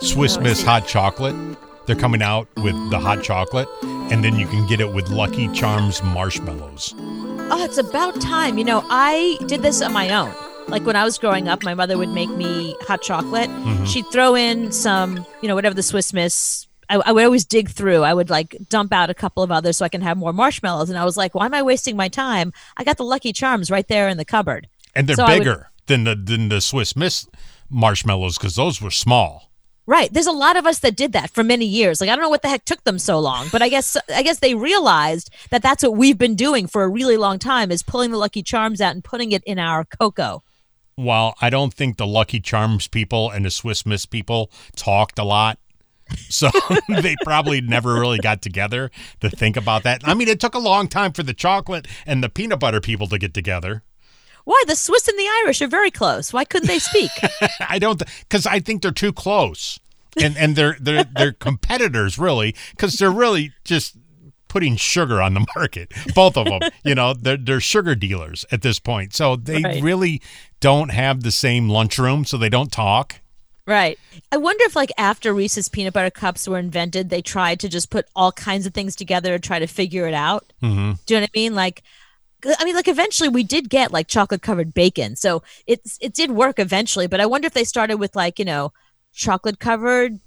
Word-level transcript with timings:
Swiss 0.00 0.38
Miss 0.38 0.62
hot 0.62 0.86
chocolate. 0.86 1.34
They're 1.86 1.96
coming 1.96 2.22
out 2.22 2.48
with 2.56 2.74
the 2.90 2.98
hot 2.98 3.22
chocolate, 3.22 3.68
and 3.82 4.22
then 4.22 4.36
you 4.38 4.46
can 4.46 4.66
get 4.66 4.80
it 4.80 4.92
with 4.92 5.08
Lucky 5.08 5.48
Charms 5.52 6.02
marshmallows. 6.02 6.94
Oh, 6.98 7.64
it's 7.64 7.78
about 7.78 8.20
time. 8.20 8.58
You 8.58 8.64
know, 8.64 8.84
I 8.90 9.38
did 9.46 9.62
this 9.62 9.80
on 9.80 9.92
my 9.92 10.10
own. 10.10 10.32
Like 10.68 10.84
when 10.84 10.96
I 10.96 11.04
was 11.04 11.16
growing 11.16 11.48
up, 11.48 11.62
my 11.64 11.72
mother 11.74 11.96
would 11.96 12.10
make 12.10 12.28
me 12.30 12.76
hot 12.82 13.00
chocolate. 13.00 13.48
Mm-hmm. 13.48 13.84
She'd 13.86 14.04
throw 14.12 14.34
in 14.34 14.70
some, 14.70 15.24
you 15.40 15.48
know, 15.48 15.54
whatever 15.54 15.74
the 15.74 15.82
Swiss 15.82 16.12
Miss. 16.12 16.66
I, 16.90 16.96
I 16.96 17.12
would 17.12 17.24
always 17.24 17.46
dig 17.46 17.70
through. 17.70 18.02
I 18.02 18.12
would 18.12 18.28
like 18.28 18.56
dump 18.68 18.92
out 18.92 19.08
a 19.08 19.14
couple 19.14 19.42
of 19.42 19.50
others 19.50 19.78
so 19.78 19.84
I 19.86 19.88
can 19.88 20.02
have 20.02 20.18
more 20.18 20.32
marshmallows. 20.34 20.90
And 20.90 20.98
I 20.98 21.04
was 21.06 21.16
like, 21.16 21.34
why 21.34 21.46
am 21.46 21.54
I 21.54 21.62
wasting 21.62 21.96
my 21.96 22.08
time? 22.08 22.52
I 22.76 22.84
got 22.84 22.98
the 22.98 23.04
Lucky 23.04 23.32
Charms 23.32 23.70
right 23.70 23.88
there 23.88 24.08
in 24.08 24.18
the 24.18 24.24
cupboard. 24.26 24.68
And 24.94 25.06
they're 25.08 25.16
So 25.16 25.24
I 25.24 25.34
would- 25.34 25.38
bigger 25.38 25.70
than 25.86 26.04
the 26.04 26.14
than 26.14 26.50
the 26.50 26.60
Swiss 26.60 26.94
Miss 26.94 27.26
marshmallows 27.70 28.36
because 28.36 28.56
those 28.56 28.82
were 28.82 28.90
small. 28.90 29.47
Right. 29.88 30.12
There's 30.12 30.26
a 30.26 30.32
lot 30.32 30.58
of 30.58 30.66
us 30.66 30.80
that 30.80 30.96
did 30.96 31.12
that 31.12 31.30
for 31.30 31.42
many 31.42 31.64
years. 31.64 31.98
Like 31.98 32.10
I 32.10 32.14
don't 32.14 32.22
know 32.22 32.28
what 32.28 32.42
the 32.42 32.48
heck 32.50 32.66
took 32.66 32.84
them 32.84 32.98
so 32.98 33.18
long, 33.18 33.48
but 33.50 33.62
I 33.62 33.70
guess 33.70 33.96
I 34.14 34.22
guess 34.22 34.40
they 34.40 34.54
realized 34.54 35.30
that 35.48 35.62
that's 35.62 35.82
what 35.82 35.96
we've 35.96 36.18
been 36.18 36.34
doing 36.34 36.66
for 36.66 36.82
a 36.82 36.88
really 36.88 37.16
long 37.16 37.38
time 37.38 37.70
is 37.70 37.82
pulling 37.82 38.10
the 38.10 38.18
Lucky 38.18 38.42
Charms 38.42 38.82
out 38.82 38.92
and 38.94 39.02
putting 39.02 39.32
it 39.32 39.42
in 39.44 39.58
our 39.58 39.86
cocoa. 39.86 40.42
While 40.96 41.36
I 41.40 41.48
don't 41.48 41.72
think 41.72 41.96
the 41.96 42.06
Lucky 42.06 42.38
Charms 42.38 42.86
people 42.86 43.30
and 43.30 43.46
the 43.46 43.50
Swiss 43.50 43.86
Miss 43.86 44.04
people 44.04 44.50
talked 44.76 45.18
a 45.18 45.24
lot. 45.24 45.58
So 46.28 46.50
they 46.90 47.16
probably 47.24 47.62
never 47.62 47.94
really 47.94 48.18
got 48.18 48.42
together 48.42 48.90
to 49.20 49.30
think 49.30 49.56
about 49.56 49.84
that. 49.84 50.02
I 50.04 50.12
mean, 50.12 50.28
it 50.28 50.38
took 50.38 50.54
a 50.54 50.58
long 50.58 50.88
time 50.88 51.14
for 51.14 51.22
the 51.22 51.32
chocolate 51.32 51.88
and 52.04 52.22
the 52.22 52.28
peanut 52.28 52.60
butter 52.60 52.82
people 52.82 53.06
to 53.06 53.16
get 53.16 53.32
together. 53.32 53.84
Why 54.48 54.62
the 54.66 54.76
Swiss 54.76 55.06
and 55.08 55.18
the 55.18 55.28
Irish 55.44 55.60
are 55.60 55.66
very 55.68 55.90
close. 55.90 56.32
Why 56.32 56.44
couldn't 56.44 56.68
they 56.68 56.78
speak? 56.78 57.10
I 57.68 57.78
don't 57.78 58.02
because 58.20 58.46
I 58.46 58.60
think 58.60 58.80
they're 58.80 58.90
too 58.92 59.12
close, 59.12 59.78
and 60.18 60.38
and 60.38 60.56
they're 60.56 60.76
they're 60.80 61.04
they're 61.04 61.32
competitors 61.34 62.18
really 62.18 62.54
because 62.70 62.94
they're 62.94 63.10
really 63.10 63.52
just 63.64 63.96
putting 64.48 64.76
sugar 64.76 65.20
on 65.20 65.34
the 65.34 65.44
market. 65.54 65.92
Both 66.14 66.38
of 66.38 66.46
them, 66.46 66.62
you 66.82 66.94
know, 66.94 67.12
they're 67.12 67.36
they're 67.36 67.60
sugar 67.60 67.94
dealers 67.94 68.46
at 68.50 68.62
this 68.62 68.78
point, 68.78 69.14
so 69.14 69.36
they 69.36 69.62
Right. 69.62 69.82
really 69.82 70.22
don't 70.60 70.88
have 70.92 71.22
the 71.24 71.30
same 71.30 71.68
lunchroom, 71.68 72.24
so 72.24 72.38
they 72.38 72.48
don't 72.48 72.72
talk. 72.72 73.20
right. 73.66 73.98
I 74.32 74.38
wonder 74.38 74.64
if 74.64 74.74
like 74.74 74.90
after 74.96 75.34
Reese's 75.34 75.68
peanut 75.68 75.92
butter 75.92 76.10
cups 76.10 76.48
were 76.48 76.58
invented, 76.58 77.10
they 77.10 77.20
tried 77.20 77.60
to 77.60 77.68
just 77.68 77.90
put 77.90 78.06
all 78.16 78.32
kinds 78.32 78.64
of 78.64 78.72
things 78.72 78.96
together 78.96 79.34
and 79.34 79.42
try 79.44 79.58
to 79.58 79.66
figure 79.66 80.08
it 80.08 80.14
out. 80.14 80.50
hmm 80.60 80.92
Do 81.04 81.12
you 81.14 81.20
know 81.20 81.24
what 81.24 81.30
I 81.36 81.38
mean? 81.38 81.54
Like, 81.54 81.82
I 82.44 82.64
mean, 82.64 82.76
like 82.76 82.88
eventually 82.88 83.28
we 83.28 83.42
did 83.42 83.68
get 83.68 83.92
like 83.92 84.06
chocolate 84.06 84.42
covered 84.42 84.72
bacon, 84.72 85.16
so 85.16 85.42
it's 85.66 85.98
it 86.00 86.14
did 86.14 86.30
work 86.30 86.58
eventually. 86.58 87.06
But 87.06 87.20
I 87.20 87.26
wonder 87.26 87.46
if 87.46 87.54
they 87.54 87.64
started 87.64 87.96
with 87.96 88.14
like 88.14 88.38
you 88.38 88.44
know 88.44 88.72
chocolate 89.12 89.58
covered, 89.58 90.20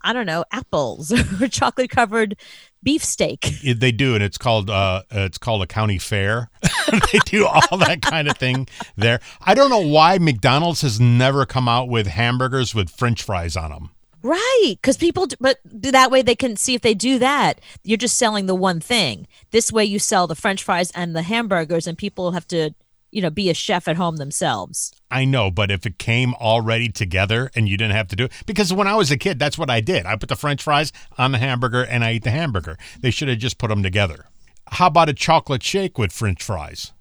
I 0.00 0.12
don't 0.12 0.26
know, 0.26 0.44
apples 0.50 1.12
or 1.40 1.48
chocolate 1.48 1.90
covered 1.90 2.36
beefsteak. 2.82 3.52
They 3.62 3.92
do, 3.92 4.14
and 4.14 4.22
it's 4.24 4.38
called 4.38 4.68
uh, 4.68 5.02
it's 5.10 5.38
called 5.38 5.62
a 5.62 5.66
county 5.66 5.98
fair. 5.98 6.50
they 7.12 7.18
do 7.24 7.46
all 7.46 7.78
that 7.78 8.02
kind 8.02 8.28
of 8.28 8.36
thing 8.36 8.66
there. 8.96 9.20
I 9.40 9.54
don't 9.54 9.70
know 9.70 9.86
why 9.86 10.18
McDonald's 10.18 10.82
has 10.82 10.98
never 10.98 11.46
come 11.46 11.68
out 11.68 11.88
with 11.88 12.08
hamburgers 12.08 12.74
with 12.74 12.90
French 12.90 13.22
fries 13.22 13.56
on 13.56 13.70
them. 13.70 13.90
Right, 14.22 14.74
because 14.80 14.96
people, 14.96 15.26
but 15.40 15.58
that 15.64 16.10
way 16.10 16.22
they 16.22 16.36
can 16.36 16.56
see 16.56 16.74
if 16.74 16.82
they 16.82 16.94
do 16.94 17.18
that, 17.18 17.60
you're 17.82 17.96
just 17.96 18.16
selling 18.16 18.46
the 18.46 18.54
one 18.54 18.80
thing. 18.80 19.26
This 19.50 19.72
way, 19.72 19.84
you 19.84 19.98
sell 19.98 20.26
the 20.26 20.36
French 20.36 20.62
fries 20.62 20.92
and 20.92 21.16
the 21.16 21.22
hamburgers, 21.22 21.86
and 21.88 21.98
people 21.98 22.30
have 22.30 22.46
to, 22.48 22.72
you 23.10 23.20
know, 23.20 23.30
be 23.30 23.50
a 23.50 23.54
chef 23.54 23.88
at 23.88 23.96
home 23.96 24.16
themselves. 24.16 24.92
I 25.10 25.24
know, 25.24 25.50
but 25.50 25.70
if 25.70 25.84
it 25.86 25.98
came 25.98 26.34
already 26.34 26.88
together 26.88 27.50
and 27.56 27.68
you 27.68 27.76
didn't 27.76 27.96
have 27.96 28.08
to 28.08 28.16
do 28.16 28.24
it, 28.24 28.32
because 28.46 28.72
when 28.72 28.86
I 28.86 28.94
was 28.94 29.10
a 29.10 29.18
kid, 29.18 29.38
that's 29.38 29.58
what 29.58 29.70
I 29.70 29.80
did. 29.80 30.06
I 30.06 30.16
put 30.16 30.28
the 30.28 30.36
French 30.36 30.62
fries 30.62 30.92
on 31.18 31.32
the 31.32 31.38
hamburger 31.38 31.84
and 31.84 32.04
I 32.04 32.12
eat 32.14 32.24
the 32.24 32.30
hamburger. 32.30 32.78
They 33.00 33.10
should 33.10 33.28
have 33.28 33.38
just 33.38 33.58
put 33.58 33.68
them 33.68 33.82
together. 33.82 34.28
How 34.68 34.86
about 34.86 35.08
a 35.08 35.14
chocolate 35.14 35.62
shake 35.62 35.98
with 35.98 36.12
French 36.12 36.42
fries? 36.42 36.92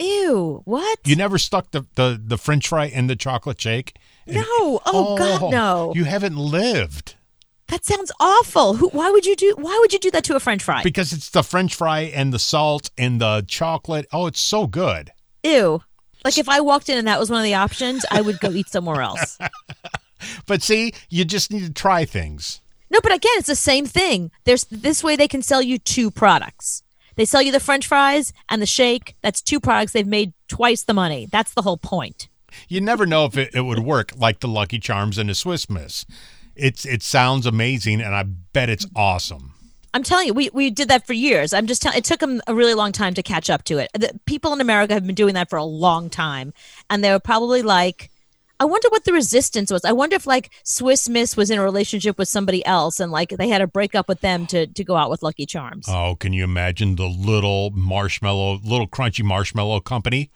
Ew, 0.00 0.62
what? 0.64 0.98
You 1.04 1.16
never 1.16 1.38
stuck 1.38 1.70
the, 1.70 1.86
the, 1.94 2.20
the 2.22 2.38
French 2.38 2.68
fry 2.68 2.84
in 2.84 3.06
the 3.06 3.16
chocolate 3.16 3.60
shake? 3.60 3.96
No, 4.28 4.80
oh, 4.86 5.16
God, 5.16 5.42
oh, 5.42 5.50
no. 5.50 5.92
You 5.94 6.04
haven't 6.04 6.36
lived 6.36 7.14
that 7.68 7.84
sounds 7.84 8.10
awful. 8.18 8.74
Who? 8.74 8.88
Why 8.88 9.10
would 9.10 9.26
you 9.26 9.36
do? 9.36 9.54
Why 9.56 9.76
would 9.80 9.92
you 9.92 9.98
do 9.98 10.10
that 10.10 10.24
to 10.24 10.36
a 10.36 10.40
French 10.40 10.62
fry? 10.62 10.82
because 10.82 11.12
it's 11.12 11.30
the 11.30 11.42
French 11.42 11.74
fry 11.74 12.00
and 12.00 12.32
the 12.32 12.38
salt 12.38 12.90
and 12.98 13.20
the 13.20 13.44
chocolate. 13.46 14.06
Oh, 14.12 14.26
it's 14.26 14.40
so 14.40 14.66
good. 14.66 15.12
Ew. 15.44 15.82
Like 16.24 16.38
if 16.38 16.48
I 16.48 16.60
walked 16.60 16.88
in 16.88 16.98
and 16.98 17.06
that 17.06 17.20
was 17.20 17.30
one 17.30 17.38
of 17.40 17.44
the 17.44 17.54
options, 17.54 18.04
I 18.10 18.20
would 18.20 18.40
go 18.40 18.50
eat 18.50 18.68
somewhere 18.68 19.02
else. 19.02 19.38
But 20.46 20.64
see, 20.64 20.94
you 21.08 21.24
just 21.24 21.52
need 21.52 21.64
to 21.64 21.72
try 21.72 22.04
things. 22.04 22.60
No, 22.90 22.98
but 23.00 23.14
again, 23.14 23.34
it's 23.36 23.46
the 23.46 23.54
same 23.54 23.86
thing. 23.86 24.32
There's 24.42 24.64
this 24.64 25.04
way 25.04 25.14
they 25.14 25.28
can 25.28 25.42
sell 25.42 25.62
you 25.62 25.78
two 25.78 26.10
products. 26.10 26.82
They 27.14 27.24
sell 27.24 27.40
you 27.40 27.52
the 27.52 27.60
French 27.60 27.86
fries 27.86 28.32
and 28.48 28.60
the 28.60 28.66
shake. 28.66 29.14
That's 29.22 29.40
two 29.40 29.60
products. 29.60 29.92
They've 29.92 30.04
made 30.04 30.32
twice 30.48 30.82
the 30.82 30.92
money. 30.92 31.28
That's 31.30 31.54
the 31.54 31.62
whole 31.62 31.76
point. 31.76 32.28
You 32.68 32.80
never 32.80 33.06
know 33.06 33.24
if 33.24 33.36
it, 33.36 33.54
it 33.54 33.62
would 33.62 33.80
work 33.80 34.12
like 34.16 34.40
the 34.40 34.48
Lucky 34.48 34.78
Charms 34.78 35.18
and 35.18 35.28
the 35.28 35.34
Swiss 35.34 35.68
Miss. 35.68 36.06
It's 36.54 36.84
it 36.84 37.02
sounds 37.02 37.46
amazing, 37.46 38.00
and 38.00 38.14
I 38.14 38.24
bet 38.24 38.68
it's 38.68 38.86
awesome. 38.96 39.54
I'm 39.94 40.02
telling 40.02 40.26
you, 40.26 40.34
we, 40.34 40.50
we 40.52 40.70
did 40.70 40.88
that 40.88 41.06
for 41.06 41.12
years. 41.12 41.54
I'm 41.54 41.66
just 41.66 41.80
telling. 41.80 41.98
It 41.98 42.04
took 42.04 42.20
them 42.20 42.42
a 42.46 42.54
really 42.54 42.74
long 42.74 42.92
time 42.92 43.14
to 43.14 43.22
catch 43.22 43.48
up 43.48 43.64
to 43.64 43.78
it. 43.78 43.90
The, 43.94 44.18
people 44.26 44.52
in 44.52 44.60
America 44.60 44.94
have 44.94 45.06
been 45.06 45.14
doing 45.14 45.34
that 45.34 45.48
for 45.48 45.56
a 45.56 45.64
long 45.64 46.10
time, 46.10 46.52
and 46.90 47.02
they 47.02 47.10
were 47.10 47.20
probably 47.20 47.62
like, 47.62 48.10
I 48.60 48.64
wonder 48.64 48.88
what 48.90 49.04
the 49.04 49.12
resistance 49.12 49.70
was. 49.70 49.84
I 49.84 49.92
wonder 49.92 50.16
if 50.16 50.26
like 50.26 50.50
Swiss 50.62 51.08
Miss 51.08 51.36
was 51.36 51.50
in 51.50 51.58
a 51.58 51.62
relationship 51.62 52.18
with 52.18 52.28
somebody 52.28 52.64
else, 52.66 53.00
and 53.00 53.10
like 53.10 53.30
they 53.30 53.48
had 53.48 53.58
to 53.58 53.66
break 53.66 53.94
up 53.94 54.08
with 54.08 54.20
them 54.20 54.46
to 54.48 54.66
to 54.66 54.84
go 54.84 54.96
out 54.96 55.10
with 55.10 55.22
Lucky 55.22 55.46
Charms. 55.46 55.86
Oh, 55.88 56.16
can 56.16 56.32
you 56.32 56.44
imagine 56.44 56.96
the 56.96 57.06
little 57.06 57.70
marshmallow, 57.70 58.60
little 58.64 58.88
crunchy 58.88 59.24
marshmallow 59.24 59.80
company? 59.80 60.30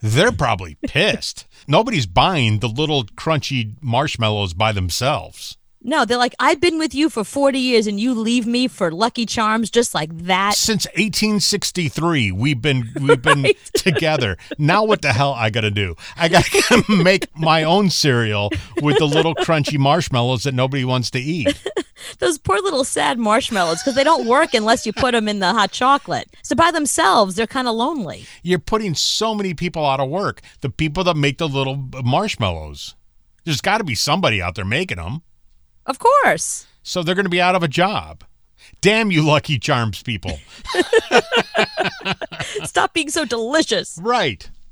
They're 0.00 0.32
probably 0.32 0.76
pissed. 0.86 1.46
Nobody's 1.66 2.06
buying 2.06 2.58
the 2.58 2.68
little 2.68 3.04
crunchy 3.04 3.74
marshmallows 3.80 4.54
by 4.54 4.72
themselves. 4.72 5.56
No, 5.82 6.04
they're 6.04 6.18
like, 6.18 6.34
I've 6.40 6.60
been 6.60 6.78
with 6.78 6.96
you 6.96 7.08
for 7.08 7.22
40 7.22 7.60
years, 7.60 7.86
and 7.86 8.00
you 8.00 8.12
leave 8.12 8.44
me 8.44 8.66
for 8.66 8.90
Lucky 8.90 9.24
Charms 9.24 9.70
just 9.70 9.94
like 9.94 10.10
that. 10.26 10.54
Since 10.54 10.86
1863, 10.86 12.32
we've 12.32 12.60
been 12.60 12.88
we've 13.00 13.22
been 13.22 13.52
together. 13.74 14.36
Now 14.58 14.82
what 14.82 15.02
the 15.02 15.12
hell 15.12 15.32
I 15.32 15.50
got 15.50 15.60
to 15.60 15.70
do? 15.70 15.94
I 16.16 16.28
got 16.28 16.44
to 16.44 16.82
make 17.04 17.28
my 17.36 17.62
own 17.62 17.90
cereal 17.90 18.50
with 18.82 18.98
the 18.98 19.06
little 19.06 19.36
crunchy 19.36 19.78
marshmallows 19.78 20.42
that 20.42 20.54
nobody 20.54 20.84
wants 20.84 21.08
to 21.12 21.20
eat. 21.20 21.56
Those 22.18 22.38
poor 22.38 22.56
little 22.60 22.84
sad 22.84 23.18
marshmallows 23.18 23.80
because 23.82 23.94
they 23.94 24.04
don't 24.04 24.26
work 24.26 24.54
unless 24.54 24.86
you 24.86 24.92
put 24.92 25.12
them 25.12 25.28
in 25.28 25.38
the 25.38 25.52
hot 25.52 25.70
chocolate. 25.72 26.28
So 26.42 26.54
by 26.54 26.70
themselves, 26.70 27.36
they're 27.36 27.46
kind 27.46 27.68
of 27.68 27.74
lonely. 27.74 28.26
You're 28.42 28.58
putting 28.58 28.94
so 28.94 29.34
many 29.34 29.54
people 29.54 29.84
out 29.84 30.00
of 30.00 30.08
work. 30.08 30.40
The 30.60 30.70
people 30.70 31.04
that 31.04 31.16
make 31.16 31.38
the 31.38 31.48
little 31.48 31.88
uh, 31.94 32.02
marshmallows. 32.02 32.94
There's 33.44 33.60
got 33.60 33.78
to 33.78 33.84
be 33.84 33.94
somebody 33.94 34.42
out 34.42 34.54
there 34.56 34.64
making 34.64 34.96
them. 34.96 35.22
Of 35.86 35.98
course. 35.98 36.66
So 36.82 37.02
they're 37.02 37.14
going 37.14 37.26
to 37.26 37.30
be 37.30 37.40
out 37.40 37.54
of 37.54 37.62
a 37.62 37.68
job. 37.68 38.24
Damn 38.80 39.10
you, 39.12 39.22
Lucky 39.22 39.58
Charms 39.58 40.02
people. 40.02 40.40
Stop 42.64 42.92
being 42.92 43.10
so 43.10 43.24
delicious. 43.24 43.98
right. 44.02 44.48